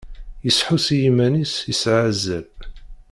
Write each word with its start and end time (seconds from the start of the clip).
Yesḥus 0.45 0.85
i 0.95 0.97
yiman-is 1.01 1.53
yesɛa 1.69 2.01
azal. 2.09 2.47